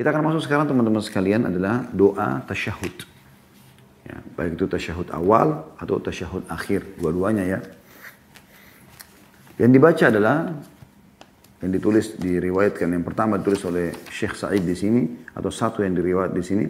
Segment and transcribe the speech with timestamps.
[0.00, 3.04] Kita akan masuk sekarang teman-teman sekalian adalah doa tasyahud.
[4.08, 7.60] Ya, baik itu tasyahud awal atau tasyahud akhir, dua-duanya ya.
[9.60, 10.56] Yang dibaca adalah
[11.60, 15.04] yang ditulis diriwayatkan yang pertama ditulis oleh Syekh Sa'id di sini
[15.36, 16.64] atau satu yang diriwayat di sini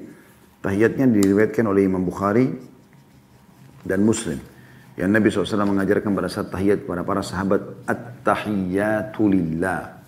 [0.59, 2.51] tahiyatnya diriwayatkan oleh Imam Bukhari
[3.87, 4.43] dan Muslim
[4.99, 10.03] yang Nabi SAW mengajarkan pada saat tahiyat kepada para sahabat at-tahiyatu lillah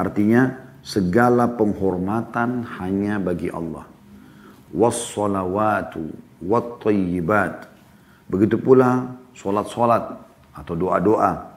[0.00, 3.86] artinya segala penghormatan hanya bagi Allah
[4.74, 6.10] wassalawatu
[6.42, 7.70] wattayyibat
[8.26, 10.18] begitu pula solat-solat
[10.52, 11.52] atau doa-doa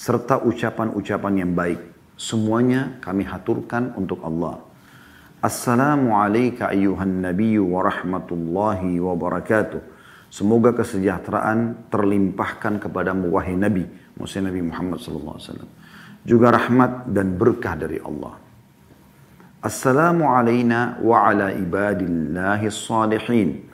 [0.00, 1.80] serta ucapan-ucapan yang baik.
[2.20, 4.60] Semuanya kami haturkan untuk Allah.
[5.40, 9.80] Assalamualaikum ayuhan nabiyyu wa rahmatullahi wa barakatuh.
[10.28, 15.64] Semoga kesejahteraan terlimpahkan kepadamu wahai Nabi, maksudnya Nabi Muhammad SAW.
[16.22, 18.49] Juga rahmat dan berkah dari Allah.
[19.60, 23.68] Assalamu alayna wa ala ibadillahi salihin.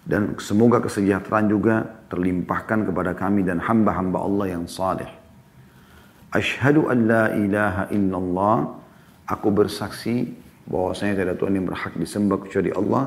[0.00, 5.12] Dan semoga kesejahteraan juga terlimpahkan kepada kami dan hamba-hamba Allah yang saleh.
[6.32, 8.80] Ashhadu an la ilaha illallah.
[9.28, 10.32] Aku bersaksi
[10.72, 13.04] bahwasanya tidak ada Tuhan yang berhak disembah kecuali Allah.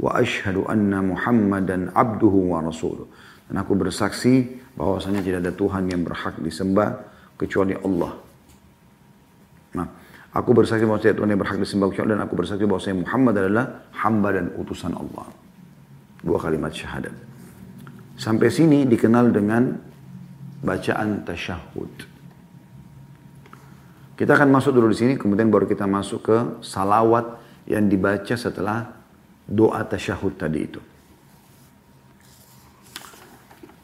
[0.00, 3.04] Wa ashhadu anna Muhammadan abduhu wa rasuluh.
[3.52, 7.04] Dan aku bersaksi bahwasanya tidak ada Tuhan yang berhak disembah
[7.36, 8.25] kecuali Allah.
[10.36, 13.64] Aku bersaksi bahwa tidak Tuhan yang berhak disembah kecuali dan aku bersaksi bahwasanya Muhammad adalah
[14.04, 15.32] hamba dan utusan Allah.
[16.20, 17.16] Dua kalimat syahadat.
[18.20, 19.80] Sampai sini dikenal dengan
[20.60, 21.92] bacaan tasyahud.
[24.16, 28.92] Kita akan masuk dulu di sini, kemudian baru kita masuk ke salawat yang dibaca setelah
[29.48, 30.80] doa tasyahud tadi itu.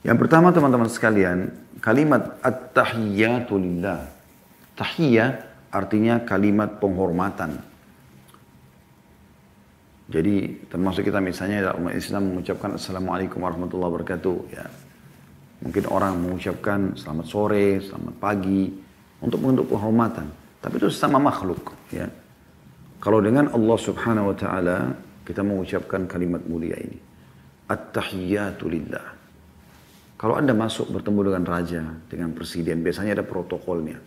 [0.05, 1.49] Yang pertama teman-teman sekalian,
[1.81, 4.09] kalimat at-tahiyyatu lillah.
[4.73, 7.57] Tahiyyah artinya kalimat penghormatan.
[10.13, 14.37] Jadi termasuk kita misalnya umat Islam mengucapkan Assalamualaikum warahmatullahi wabarakatuh.
[14.53, 14.69] Ya.
[15.65, 18.69] Mungkin orang mengucapkan selamat sore, selamat pagi,
[19.25, 20.29] untuk bentuk penghormatan.
[20.61, 21.73] Tapi itu sama makhluk.
[21.89, 22.13] Ya.
[23.01, 24.79] Kalau dengan Allah subhanahu wa ta'ala,
[25.25, 26.99] kita mengucapkan kalimat mulia ini.
[27.73, 29.07] At-tahiyyatu lillah.
[30.21, 33.99] Kalau Anda masuk bertemu dengan raja, dengan presiden, biasanya ada protokolnya.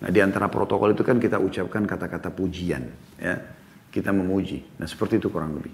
[0.00, 2.88] Nah di antara protokol itu kan kita ucapkan kata-kata pujian.
[3.20, 3.36] ya
[3.92, 4.64] Kita memuji.
[4.80, 5.72] Nah seperti itu kurang lebih.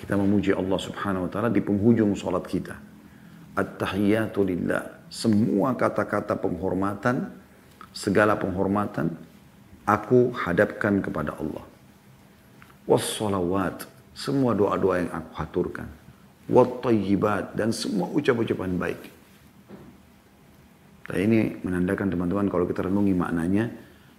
[0.00, 2.76] Kita memuji Allah subhanahu wa ta'ala di penghujung sholat kita.
[3.54, 5.06] At-tahiyyatu lillah.
[5.12, 7.30] Semua kata-kata penghormatan
[7.94, 9.14] segala penghormatan
[9.86, 11.62] aku hadapkan kepada Allah.
[12.84, 15.88] Wassalawat, semua doa-doa yang aku haturkan.
[16.50, 19.13] Wattayyibat, dan semua ucap-ucapan baik.
[21.04, 23.64] Dan ini menandakan teman-teman kalau kita renungi maknanya,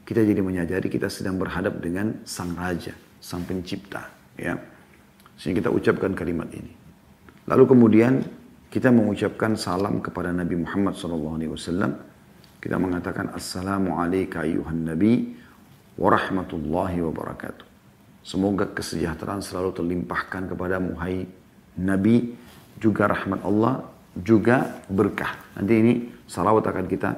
[0.06, 4.06] kita jadi menyadari kita sedang berhadap dengan sang raja, sang pencipta.
[4.38, 4.54] ya
[5.36, 6.72] Sehingga kita ucapkan kalimat ini.
[7.50, 8.14] Lalu kemudian
[8.70, 11.40] kita mengucapkan salam kepada Nabi Muhammad SAW
[12.66, 15.38] kita mengatakan Assalamu alayka ayuhan nabi
[16.02, 16.98] wa rahmatullahi.
[18.26, 21.30] Semoga kesejahteraan selalu terlimpahkan kepada muhai
[21.78, 22.34] Nabi,
[22.82, 23.86] juga rahmat Allah,
[24.16, 25.36] juga berkah.
[25.60, 25.94] Nanti ini
[26.26, 27.10] salawat akan kita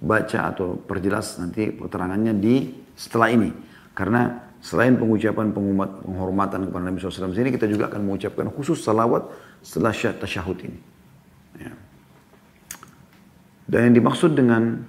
[0.00, 3.52] baca atau perjelas nanti keterangannya di setelah ini.
[3.92, 4.32] Karena
[4.64, 9.28] selain pengucapan penghormatan kepada Nabi SAW ini, kita juga akan mengucapkan khusus salawat
[9.60, 10.78] setelah tasyahud ini.
[11.60, 11.72] Ya.
[13.68, 14.82] Dan yang dimaksud dengan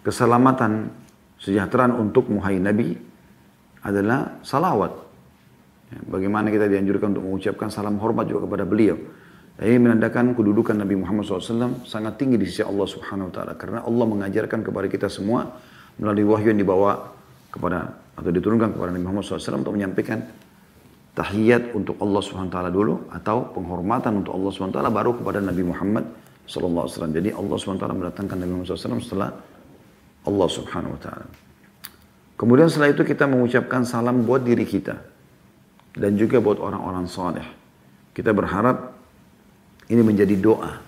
[0.00, 0.88] keselamatan,
[1.36, 2.96] sejahteraan untuk muhai Nabi
[3.84, 4.92] adalah salawat.
[5.94, 8.98] Ya, bagaimana kita dianjurkan untuk mengucapkan salam hormat juga kepada beliau.
[9.56, 13.80] Ini menandakan kedudukan Nabi Muhammad SAW sangat tinggi di sisi Allah Subhanahu Wa Taala karena
[13.88, 15.48] Allah mengajarkan kepada kita semua
[15.96, 17.16] melalui wahyu yang dibawa
[17.48, 20.28] kepada atau diturunkan kepada Nabi Muhammad SAW untuk menyampaikan
[21.16, 25.10] tahiyat untuk Allah Subhanahu Wa Taala dulu atau penghormatan untuk Allah Subhanahu Wa Taala baru
[25.16, 26.04] kepada Nabi Muhammad
[26.46, 27.10] Wasallam.
[27.10, 29.30] Jadi Allah SWT mendatangkan Nabi Muhammad SAW setelah
[30.26, 31.26] Allah Subhanahu Wa Taala.
[32.36, 34.94] Kemudian setelah itu kita mengucapkan salam buat diri kita
[35.96, 37.46] dan juga buat orang-orang saleh.
[38.12, 38.95] Kita berharap
[39.90, 40.82] ini menjadi doa.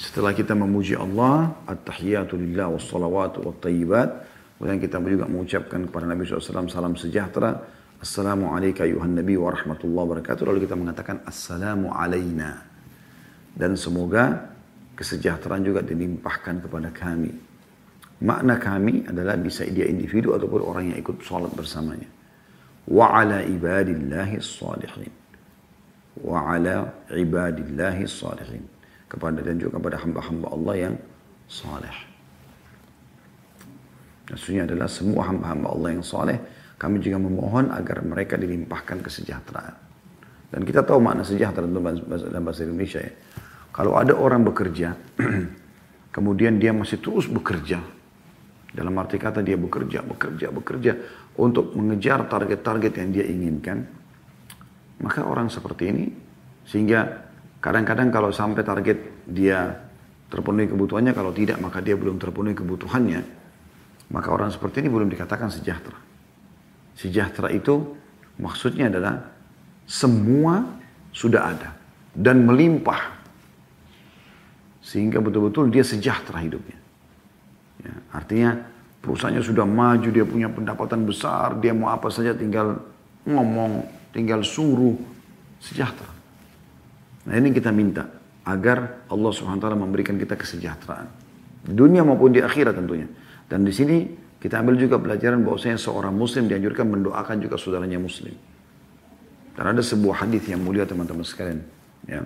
[0.00, 4.08] Setelah kita memuji Allah, at-tahiyatu lillah wassalawatu wattayyibat,
[4.56, 10.48] kemudian kita juga mengucapkan kepada Nabi SAW salam sejahtera, Assalamualaikum ayuhan Nabi wa rahmatullahi wabarakatuh.
[10.48, 12.64] Lalu kita mengatakan Assalamu alayna
[13.52, 14.56] dan semoga
[14.96, 17.28] kesejahteraan juga dilimpahkan kepada kami.
[18.24, 22.08] Makna kami adalah bisa dia individu ataupun orang yang ikut sholat bersamanya.
[22.88, 25.12] Wa ala ibadillahi salihin.
[26.20, 28.64] Wa ala ibadillahi salihin.
[29.10, 30.94] Kepada dan juga kepada hamba-hamba Allah yang
[31.50, 31.96] saleh.
[34.30, 36.38] Maksudnya adalah semua hamba-hamba Allah yang soleh,
[36.78, 39.74] kami juga memohon agar mereka dilimpahkan kesejahteraan.
[40.54, 43.12] Dan kita tahu makna sejahtera dalam bahasa Indonesia ya.
[43.74, 44.94] Kalau ada orang bekerja,
[46.14, 47.82] kemudian dia masih terus bekerja,
[48.70, 50.92] dalam arti kata dia bekerja, bekerja, bekerja
[51.38, 53.82] untuk mengejar target-target yang dia inginkan,
[55.00, 56.06] maka orang seperti ini
[56.68, 57.26] sehingga
[57.60, 59.76] kadang-kadang kalau sampai target dia
[60.30, 63.20] terpenuhi kebutuhannya, kalau tidak maka dia belum terpenuhi kebutuhannya,
[64.14, 65.98] maka orang seperti ini belum dikatakan sejahtera.
[66.94, 67.96] Sejahtera itu
[68.38, 69.26] maksudnya adalah
[69.88, 70.62] semua
[71.10, 71.70] sudah ada
[72.14, 73.18] dan melimpah
[74.80, 76.78] sehingga betul-betul dia sejahtera hidupnya.
[77.80, 78.50] Ya, artinya
[79.00, 82.80] perusahaannya sudah maju, dia punya pendapatan besar, dia mau apa saja tinggal
[83.24, 84.96] ngomong, tinggal suruh,
[85.62, 86.10] sejahtera.
[87.26, 88.08] Nah ini kita minta
[88.46, 91.08] agar Allah Subhanahu wa taala memberikan kita kesejahteraan.
[91.60, 93.06] Di dunia maupun di akhirat tentunya.
[93.46, 94.08] Dan di sini
[94.40, 98.32] kita ambil juga pelajaran bahwasanya seorang muslim dianjurkan mendoakan juga saudaranya muslim.
[99.52, 101.60] Karena ada sebuah hadis yang mulia teman-teman sekalian,
[102.08, 102.24] ya.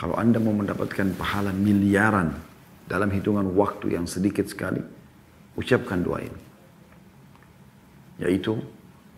[0.00, 2.32] Kalau Anda mau mendapatkan pahala miliaran
[2.88, 4.80] dalam hitungan waktu yang sedikit sekali,
[5.54, 6.40] ucapkan doa ini.
[8.24, 8.56] Yaitu,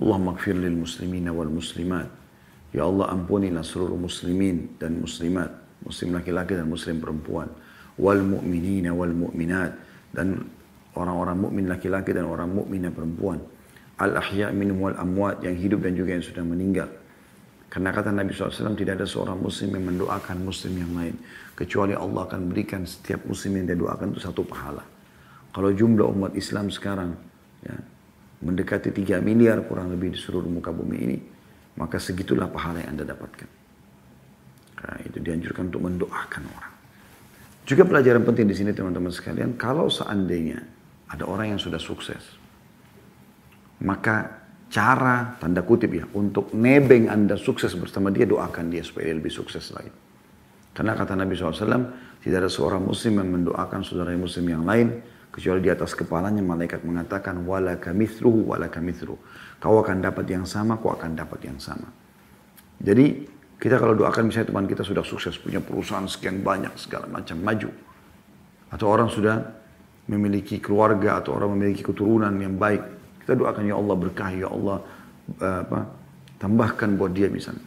[0.05, 2.05] Allah makfir lil muslimina wal muslimat.
[2.77, 5.49] Ya Allah ampunilah seluruh muslimin dan muslimat.
[5.81, 7.49] Muslim laki-laki dan muslim perempuan.
[7.97, 9.73] Wal mu'minina wal mu'minat.
[10.13, 10.45] Dan
[10.93, 13.41] orang-orang mukmin laki-laki dan orang mukmin perempuan.
[13.97, 16.91] Al ahya minum wal amwat yang hidup dan juga yang sudah meninggal
[17.75, 21.19] karena kata Nabi SAW tidak ada seorang muslim yang mendoakan muslim yang lain.
[21.59, 24.87] Kecuali Allah akan berikan setiap muslim yang dia doakan itu satu pahala.
[25.51, 27.19] Kalau jumlah umat Islam sekarang
[27.67, 27.75] ya,
[28.45, 31.19] mendekati 3 miliar kurang lebih di seluruh muka bumi ini,
[31.81, 33.49] maka segitulah pahala yang Anda dapatkan.
[34.77, 36.75] Karena itu dianjurkan untuk mendoakan orang.
[37.65, 40.61] Juga pelajaran penting di sini teman-teman sekalian, kalau seandainya
[41.09, 42.21] ada orang yang sudah sukses,
[43.81, 49.17] maka cara tanda kutip ya untuk nebeng anda sukses bersama dia doakan dia supaya dia
[49.17, 49.89] lebih sukses lagi.
[50.75, 51.55] Karena kata Nabi SAW
[52.21, 55.01] tidak ada seorang muslim yang mendoakan saudara muslim yang lain
[55.35, 59.19] kecuali di atas kepalanya malaikat mengatakan wala kamithruhu wala kamithru.
[59.59, 61.91] Kau akan dapat yang sama, kau akan dapat yang sama.
[62.79, 63.27] Jadi
[63.59, 67.71] kita kalau doakan misalnya teman kita sudah sukses punya perusahaan sekian banyak segala macam maju
[68.71, 69.43] atau orang sudah
[70.07, 72.83] memiliki keluarga atau orang memiliki keturunan yang baik
[73.25, 74.79] kita doakan ya Allah berkah, ya Allah
[75.41, 75.81] eh, apa,
[76.37, 77.65] tambahkan buat dia misalnya.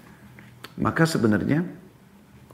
[0.78, 1.66] Maka sebenarnya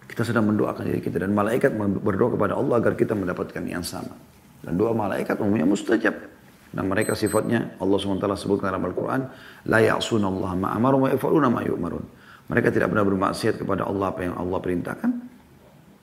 [0.08, 4.16] kita sedang mendoakan diri kita dan malaikat berdoa kepada Allah agar kita mendapatkan yang sama.
[4.64, 6.16] Dan doa malaikat umumnya mustajab.
[6.74, 9.22] Dan mereka sifatnya Allah SWT sebutkan dalam Al-Quran,
[9.70, 11.62] La ya'sun Allah ma'amaru wa yafa'luna ma.
[12.50, 15.12] Mereka tidak pernah bermaksiat kepada Allah apa yang Allah perintahkan.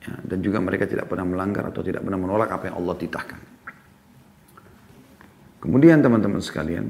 [0.01, 3.41] Ya, dan juga mereka tidak pernah melanggar atau tidak pernah menolak apa yang Allah titahkan.
[5.61, 6.89] Kemudian teman-teman sekalian,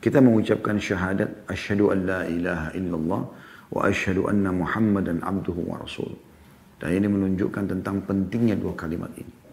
[0.00, 3.22] kita mengucapkan syahadat asyhadu an la ilaha illallah
[3.68, 6.16] wa asyhadu anna muhammadan abduhu wa rasul.
[6.80, 9.43] Dan ini menunjukkan tentang pentingnya dua kalimat ini.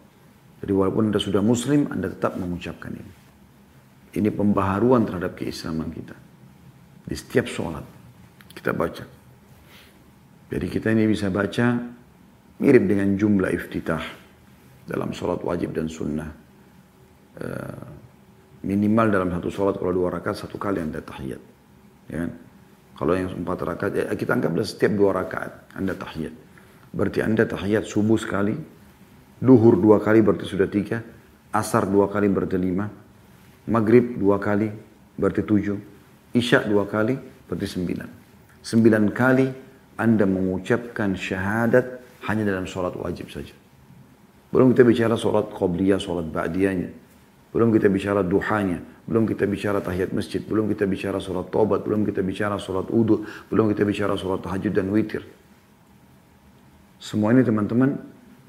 [0.62, 3.14] Jadi walaupun Anda sudah muslim, Anda tetap mengucapkan ini.
[4.12, 6.14] Ini pembaharuan terhadap keislaman kita.
[7.02, 7.84] Di setiap sholat
[8.54, 9.04] kita baca.
[10.52, 11.80] Jadi kita ini bisa baca
[12.62, 14.04] mirip dengan jumlah iftitah
[14.86, 16.30] dalam sholat wajib dan sunnah.
[17.42, 17.88] Uh,
[18.68, 21.42] minimal dalam satu sholat kalau dua rakaat satu kali anda tahiyat.
[22.12, 22.32] Ya kan?
[23.02, 26.36] Kalau yang empat rakaat, ya kita anggaplah setiap dua rakaat anda tahiyat.
[26.92, 28.54] Berarti anda tahiyat subuh sekali,
[29.42, 31.02] duhur dua kali berarti sudah tiga,
[31.50, 32.86] asar dua kali berarti lima,
[33.66, 34.70] maghrib dua kali
[35.18, 35.78] berarti tujuh,
[36.38, 37.18] isya dua kali
[37.50, 38.10] berarti sembilan.
[38.62, 39.48] Sembilan kali
[39.98, 41.86] anda mengucapkan syahadat
[42.30, 43.58] hanya dalam sholat wajib saja.
[44.54, 46.90] Belum kita bicara sholat qobliyah, sholat ba'diyahnya.
[47.52, 52.08] Belum kita bicara duhanya, belum kita bicara tahiyat masjid, belum kita bicara sholat tobat, belum
[52.08, 55.26] kita bicara sholat udhu, belum kita bicara sholat tahajud dan witir.
[57.02, 57.98] Semua ini teman-teman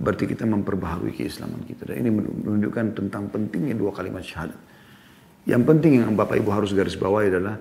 [0.03, 1.87] berarti kita memperbaharui keislaman kita.
[1.87, 4.59] Dan ini menunjukkan tentang pentingnya dua kalimat syahadat.
[5.47, 7.57] Yang penting yang Bapak Ibu harus garis bawahi adalah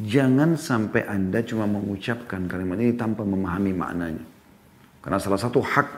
[0.00, 4.24] jangan sampai Anda cuma mengucapkan kalimat ini tanpa memahami maknanya.
[5.04, 5.88] Karena salah satu hak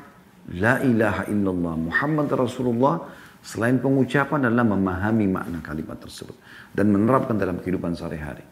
[0.59, 3.07] la ilaha illallah Muhammad Rasulullah
[3.41, 6.37] Selain pengucapan adalah memahami makna kalimat tersebut.
[6.77, 8.45] Dan menerapkan dalam kehidupan sehari-hari.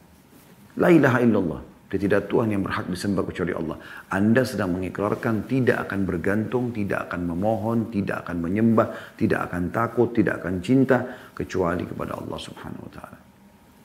[0.81, 1.61] La ilaha illallah.
[1.88, 3.80] Tidak Tuhan yang berhak disembah kecuali Allah.
[4.12, 10.12] Anda sedang mengikrarkan tidak akan bergantung, tidak akan memohon, tidak akan menyembah, tidak akan takut,
[10.12, 13.18] tidak akan cinta kecuali kepada Allah Subhanahu wa taala.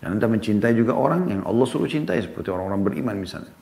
[0.03, 3.55] Dan Anda mencintai juga orang yang Allah suruh cintai seperti orang-orang beriman misalnya.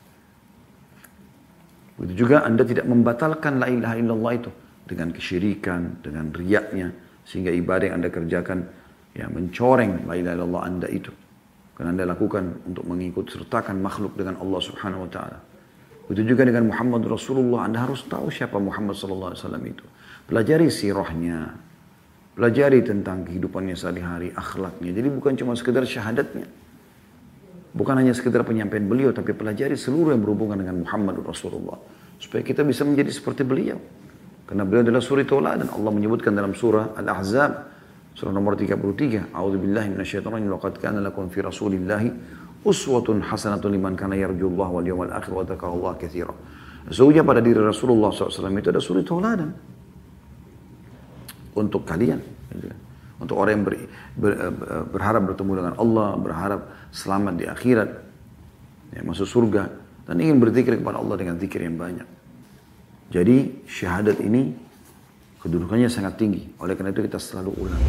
[2.01, 4.49] Begitu juga Anda tidak membatalkan la ilaha illallah itu
[4.89, 6.89] dengan kesyirikan, dengan riaknya,
[7.29, 8.59] sehingga ibadah yang Anda kerjakan
[9.11, 11.11] ya mencoreng la ilaha illallah anda itu.
[11.75, 15.39] Karena anda lakukan untuk mengikut sertakan makhluk dengan Allah subhanahu wa ta'ala.
[16.11, 17.71] Begitu juga dengan Muhammad Rasulullah.
[17.71, 19.85] Anda harus tahu siapa Muhammad sallallahu alaihi wasallam itu.
[20.27, 21.55] Pelajari sirahnya.
[22.35, 24.91] Pelajari tentang kehidupannya sehari-hari, akhlaknya.
[24.91, 26.47] Jadi bukan cuma sekedar syahadatnya.
[27.71, 31.79] Bukan hanya sekedar penyampaian beliau, tapi pelajari seluruh yang berhubungan dengan Muhammad Rasulullah.
[32.19, 33.79] Supaya kita bisa menjadi seperti beliau.
[34.51, 37.70] Karena beliau adalah suri dan Allah menyebutkan dalam surah Al-Ahzab
[38.15, 39.31] Surah nomor 33.
[39.31, 42.09] A'udzubillahi minasyaitonir laqad kana lakum fi Rasulillahi
[42.65, 46.35] uswatun hasanatun liman kana yarjullah wal yawmal akhir wa dzakarallaha katsira.
[46.89, 49.53] Sesungguhnya pada diri Rasulullah SAW itu ada suri tauladan
[51.53, 52.19] untuk kalian.
[53.21, 53.73] Untuk orang yang ber,
[54.17, 54.31] ber,
[54.89, 57.89] berharap bertemu dengan Allah, berharap selamat di akhirat,
[58.97, 59.69] ya, masuk surga,
[60.09, 62.09] dan ingin berzikir kepada Allah dengan zikir yang banyak.
[63.13, 64.57] Jadi syahadat ini
[65.41, 66.53] Kedudukannya sangat tinggi.
[66.61, 67.83] Oleh karena itu kita selalu ulang.